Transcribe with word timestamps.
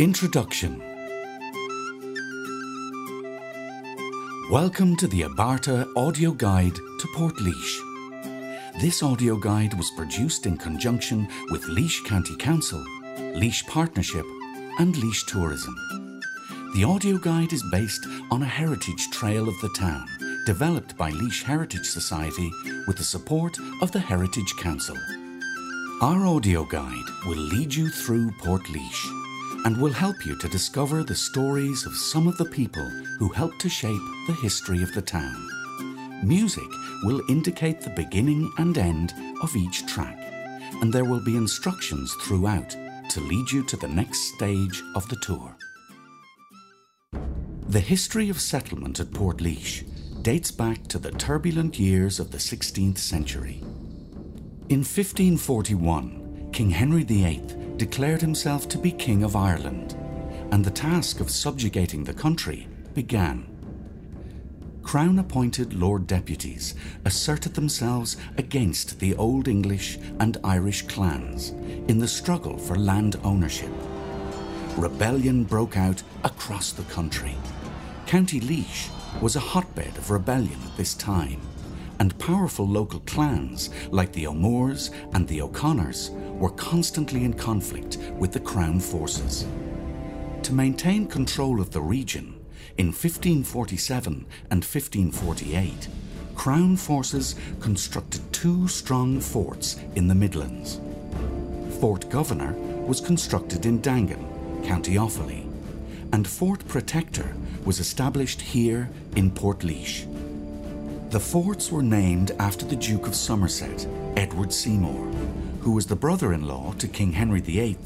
Introduction 0.00 0.80
Welcome 4.50 4.96
to 4.96 5.06
the 5.06 5.24
Abarta 5.24 5.94
audio 5.94 6.30
guide 6.30 6.74
to 6.74 7.06
Portlaoise. 7.14 8.80
This 8.80 9.02
audio 9.02 9.36
guide 9.36 9.74
was 9.74 9.90
produced 9.98 10.46
in 10.46 10.56
conjunction 10.56 11.28
with 11.50 11.68
Laois 11.68 12.02
County 12.06 12.34
Council, 12.38 12.82
Laois 13.34 13.62
Partnership, 13.68 14.24
and 14.78 14.96
Laois 14.96 15.22
Tourism. 15.26 15.76
The 16.74 16.84
audio 16.84 17.18
guide 17.18 17.52
is 17.52 17.62
based 17.70 18.06
on 18.30 18.42
a 18.42 18.46
heritage 18.46 19.10
trail 19.10 19.50
of 19.50 19.60
the 19.60 19.74
town 19.76 20.06
developed 20.46 20.96
by 20.96 21.10
Laois 21.10 21.42
Heritage 21.42 21.84
Society 21.84 22.50
with 22.86 22.96
the 22.96 23.04
support 23.04 23.54
of 23.82 23.92
the 23.92 24.00
Heritage 24.00 24.56
Council. 24.56 24.96
Our 26.00 26.24
audio 26.24 26.64
guide 26.64 27.10
will 27.26 27.36
lead 27.36 27.74
you 27.74 27.90
through 27.90 28.30
Portlaoise 28.42 29.19
and 29.64 29.76
will 29.76 29.92
help 29.92 30.24
you 30.24 30.36
to 30.38 30.48
discover 30.48 31.02
the 31.02 31.14
stories 31.14 31.86
of 31.86 31.94
some 31.94 32.26
of 32.26 32.36
the 32.38 32.44
people 32.46 32.88
who 33.18 33.28
helped 33.28 33.60
to 33.60 33.68
shape 33.68 34.00
the 34.26 34.38
history 34.40 34.82
of 34.82 34.92
the 34.94 35.02
town. 35.02 35.48
Music 36.24 36.68
will 37.02 37.22
indicate 37.28 37.80
the 37.80 37.90
beginning 37.90 38.50
and 38.58 38.76
end 38.78 39.12
of 39.42 39.54
each 39.56 39.86
track, 39.86 40.18
and 40.80 40.92
there 40.92 41.04
will 41.04 41.24
be 41.24 41.36
instructions 41.36 42.14
throughout 42.22 42.76
to 43.10 43.20
lead 43.20 43.50
you 43.50 43.64
to 43.64 43.76
the 43.76 43.88
next 43.88 44.34
stage 44.34 44.82
of 44.94 45.08
the 45.08 45.16
tour. 45.16 45.56
The 47.68 47.80
history 47.80 48.30
of 48.30 48.40
settlement 48.40 49.00
at 49.00 49.10
Portlaoise 49.10 49.84
dates 50.22 50.50
back 50.50 50.86
to 50.88 50.98
the 50.98 51.12
turbulent 51.12 51.78
years 51.78 52.18
of 52.18 52.30
the 52.30 52.38
16th 52.38 52.98
century. 52.98 53.62
In 54.68 54.80
1541, 54.80 56.50
King 56.52 56.70
Henry 56.70 57.04
VIII 57.04 57.59
declared 57.80 58.20
himself 58.20 58.68
to 58.68 58.76
be 58.76 58.92
King 58.92 59.22
of 59.22 59.34
Ireland, 59.34 59.96
and 60.52 60.62
the 60.62 60.70
task 60.70 61.18
of 61.18 61.30
subjugating 61.30 62.04
the 62.04 62.12
country 62.12 62.68
began. 62.92 63.46
Crown 64.82 65.18
appointed 65.18 65.72
Lord 65.72 66.06
Deputies 66.06 66.74
asserted 67.06 67.54
themselves 67.54 68.18
against 68.36 69.00
the 69.00 69.16
Old 69.16 69.48
English 69.48 69.98
and 70.18 70.36
Irish 70.44 70.82
clans 70.88 71.54
in 71.88 71.98
the 71.98 72.06
struggle 72.06 72.58
for 72.58 72.76
land 72.76 73.18
ownership. 73.24 73.72
Rebellion 74.76 75.44
broke 75.44 75.78
out 75.78 76.02
across 76.22 76.72
the 76.72 76.82
country. 76.92 77.34
County 78.04 78.40
Laois 78.40 78.90
was 79.22 79.36
a 79.36 79.40
hotbed 79.40 79.96
of 79.96 80.10
rebellion 80.10 80.60
at 80.66 80.76
this 80.76 80.92
time, 80.92 81.40
and 82.00 82.18
powerful 82.18 82.66
local 82.66 83.00
clans 83.00 83.70
like 83.90 84.10
the 84.12 84.26
O'Moores 84.26 84.90
and 85.12 85.28
the 85.28 85.42
O'Connors 85.42 86.10
were 86.10 86.50
constantly 86.50 87.24
in 87.24 87.34
conflict 87.34 87.98
with 88.18 88.32
the 88.32 88.40
Crown 88.40 88.80
forces. 88.80 89.46
To 90.42 90.54
maintain 90.54 91.06
control 91.06 91.60
of 91.60 91.70
the 91.70 91.82
region, 91.82 92.34
in 92.78 92.86
1547 92.86 94.26
and 94.50 94.64
1548, 94.64 95.88
Crown 96.34 96.74
forces 96.76 97.34
constructed 97.60 98.22
two 98.32 98.66
strong 98.66 99.20
forts 99.20 99.76
in 99.94 100.08
the 100.08 100.14
Midlands. 100.14 100.80
Fort 101.80 102.08
Governor 102.08 102.54
was 102.86 103.02
constructed 103.02 103.66
in 103.66 103.82
Dangan, 103.82 104.64
County 104.66 104.94
Offaly, 104.94 105.46
and 106.14 106.26
Fort 106.26 106.66
Protector 106.66 107.34
was 107.66 107.78
established 107.78 108.40
here 108.40 108.88
in 109.16 109.30
Port 109.30 109.58
Portlaoise. 109.58 110.19
The 111.10 111.18
forts 111.18 111.72
were 111.72 111.82
named 111.82 112.30
after 112.38 112.64
the 112.64 112.76
Duke 112.76 113.08
of 113.08 113.16
Somerset, 113.16 113.84
Edward 114.16 114.52
Seymour, 114.52 115.06
who 115.60 115.72
was 115.72 115.86
the 115.86 115.96
brother 115.96 116.32
in 116.32 116.46
law 116.46 116.72
to 116.74 116.86
King 116.86 117.10
Henry 117.10 117.40
VIII 117.40 117.78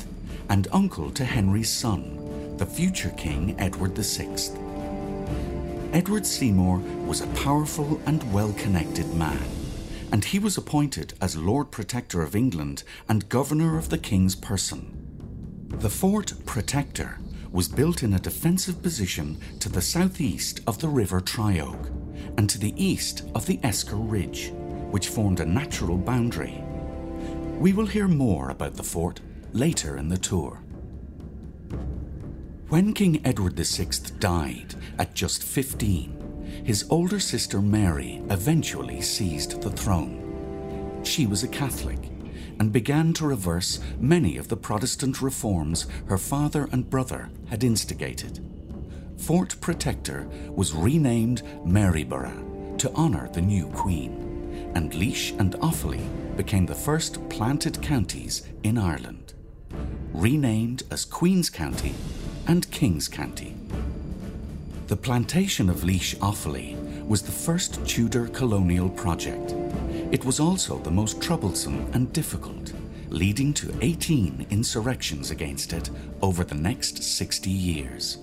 and 0.51 0.69
uncle 0.73 1.11
to 1.13 1.25
Henry's 1.25 1.71
son, 1.71 2.59
the 2.59 2.67
future 2.67 3.09
King 3.17 3.59
Edward 3.59 3.97
VI. 3.97 4.37
Edward 5.95 6.27
Seymour 6.27 6.81
was 7.07 7.23
a 7.23 7.27
powerful 7.29 7.99
and 8.05 8.31
well 8.31 8.53
connected 8.59 9.15
man, 9.15 9.43
and 10.13 10.23
he 10.23 10.39
was 10.39 10.59
appointed 10.59 11.15
as 11.23 11.35
Lord 11.35 11.71
Protector 11.71 12.21
of 12.21 12.37
England 12.37 12.85
and 13.09 13.31
Governor 13.31 13.79
of 13.79 13.89
the 13.89 13.97
King's 13.97 14.35
person. 14.35 15.67
The 15.71 15.89
Fort 15.89 16.35
Protector 16.45 17.21
was 17.51 17.69
built 17.69 18.03
in 18.03 18.13
a 18.13 18.19
defensive 18.19 18.83
position 18.83 19.41
to 19.61 19.71
the 19.71 19.81
southeast 19.81 20.61
of 20.67 20.81
the 20.81 20.89
River 20.89 21.23
Triogue 21.23 21.94
and 22.37 22.49
to 22.51 22.59
the 22.59 22.75
east 22.83 23.25
of 23.35 23.47
the 23.47 23.61
Esker 23.63 23.97
Ridge, 23.97 24.53
which 24.91 25.09
formed 25.09 25.41
a 25.41 25.47
natural 25.47 25.97
boundary. 25.97 26.63
We 27.59 27.73
will 27.73 27.87
hear 27.87 28.09
more 28.09 28.51
about 28.51 28.75
the 28.75 28.83
fort 28.83 29.21
later 29.53 29.97
in 29.97 30.09
the 30.09 30.19
tour. 30.19 30.61
When 32.69 32.93
King 32.93 33.21
Edward 33.25 33.57
VI 33.57 33.91
died 34.19 34.75
at 34.99 35.15
just 35.15 35.43
15, 35.43 36.63
his 36.65 36.87
older 36.91 37.21
sister 37.21 37.61
Mary 37.61 38.23
eventually 38.31 39.01
seized 39.01 39.63
the 39.63 39.71
throne. 39.71 41.01
She 41.05 41.27
was 41.27 41.43
a 41.43 41.49
Catholic 41.49 42.11
and 42.59 42.73
began 42.73 43.13
to 43.15 43.27
reverse 43.27 43.81
many 43.99 44.37
of 44.37 44.49
the 44.49 44.57
Protestant 44.57 45.21
reforms 45.21 45.87
her 46.07 46.19
father 46.19 46.69
and 46.73 46.89
brother 46.89 47.31
had 47.49 47.65
instigated. 47.65 48.41
Fort 49.17 49.57
Protector 49.61 50.29
was 50.51 50.75
renamed 50.75 51.43
Maryborough 51.65 52.77
to 52.79 52.93
honour 52.93 53.29
the 53.33 53.41
new 53.41 53.67
Queen, 53.69 54.73
and 54.75 54.93
Laois 54.95 55.39
and 55.39 55.55
Offaly 55.55 56.05
became 56.37 56.67
the 56.67 56.75
first 56.75 57.27
planted 57.29 57.81
counties 57.81 58.43
in 58.63 58.77
Ireland, 58.77 59.35
renamed 60.13 60.83
as 60.91 61.05
Queen's 61.05 61.51
County 61.51 61.95
and 62.47 62.71
King's 62.71 63.09
County. 63.09 63.57
The 64.89 64.97
plantation 64.97 65.71
of 65.71 65.85
Laois 65.85 66.15
Offaly 66.19 67.07
was 67.07 67.23
the 67.23 67.33
first 67.33 67.87
Tudor 67.87 68.29
colonial 68.29 68.91
project 68.91 69.55
it 70.15 70.25
was 70.25 70.39
also 70.39 70.79
the 70.79 70.93
most 70.93 71.21
troublesome 71.21 71.91
and 71.93 72.13
difficult, 72.13 72.73
leading 73.09 73.53
to 73.55 73.75
18 73.81 74.47
insurrections 74.49 75.33
against 75.33 75.73
it 75.73 75.91
over 76.23 76.45
the 76.45 76.55
next 76.55 77.03
60 77.03 77.51
years. 77.51 78.19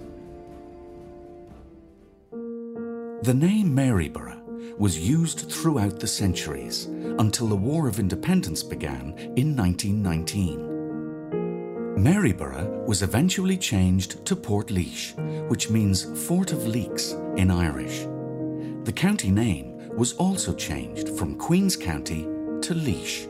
The 3.23 3.33
name 3.35 3.75
Maryborough 3.75 4.41
was 4.79 4.97
used 4.97 5.51
throughout 5.51 5.99
the 5.99 6.07
centuries 6.07 6.87
until 7.19 7.45
the 7.45 7.55
War 7.55 7.87
of 7.87 7.99
Independence 7.99 8.63
began 8.63 9.13
in 9.35 9.55
1919. 9.55 12.03
Maryborough 12.03 12.83
was 12.87 13.03
eventually 13.03 13.57
changed 13.57 14.25
to 14.25 14.35
Port 14.35 14.69
Portlaoise, 14.69 15.13
which 15.49 15.69
means 15.69 16.25
Fort 16.25 16.51
of 16.51 16.65
Leeks 16.65 17.11
in 17.37 17.51
Irish. 17.51 18.07
The 18.85 18.93
county 18.93 19.29
name 19.29 19.95
was 19.95 20.13
also 20.13 20.51
changed 20.51 21.09
from 21.09 21.37
Queen's 21.37 21.77
County 21.77 22.23
to 22.23 22.73
Laois. 22.73 23.27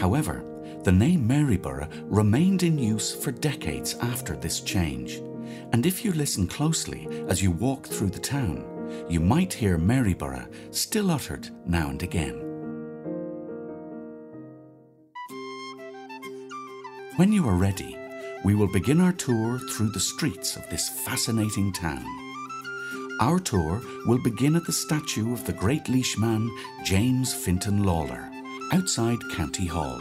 However, 0.00 0.44
the 0.82 0.90
name 0.90 1.28
Maryborough 1.28 1.86
remained 2.06 2.64
in 2.64 2.76
use 2.76 3.14
for 3.14 3.30
decades 3.30 3.94
after 4.00 4.34
this 4.34 4.60
change, 4.60 5.22
and 5.70 5.86
if 5.86 6.04
you 6.04 6.12
listen 6.12 6.48
closely 6.48 7.06
as 7.28 7.40
you 7.40 7.52
walk 7.52 7.86
through 7.86 8.10
the 8.10 8.18
town, 8.18 8.71
you 9.08 9.20
might 9.20 9.52
hear 9.52 9.78
Maryborough 9.78 10.48
still 10.70 11.10
uttered 11.10 11.50
now 11.66 11.88
and 11.88 12.02
again. 12.02 12.38
When 17.16 17.32
you 17.32 17.46
are 17.48 17.56
ready, 17.56 17.96
we 18.44 18.54
will 18.54 18.72
begin 18.72 19.00
our 19.00 19.12
tour 19.12 19.58
through 19.70 19.90
the 19.90 20.00
streets 20.00 20.56
of 20.56 20.68
this 20.70 20.88
fascinating 20.88 21.72
town. 21.72 22.04
Our 23.20 23.38
tour 23.38 23.80
will 24.06 24.20
begin 24.22 24.56
at 24.56 24.64
the 24.64 24.72
statue 24.72 25.32
of 25.32 25.44
the 25.44 25.52
great 25.52 25.84
Laoisman 25.84 26.48
James 26.84 27.32
Fintan 27.32 27.84
Lalor 27.84 28.30
outside 28.72 29.18
County 29.32 29.66
Hall. 29.66 30.00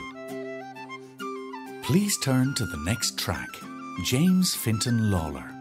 Please 1.84 2.18
turn 2.20 2.56
to 2.56 2.66
the 2.66 2.78
next 2.78 3.20
track, 3.20 3.50
James 4.06 4.56
Fintan 4.56 5.12
Lalor. 5.12 5.61